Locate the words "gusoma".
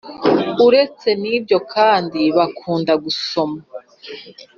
3.03-3.59